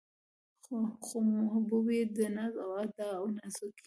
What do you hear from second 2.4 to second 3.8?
و ادا او نازکۍ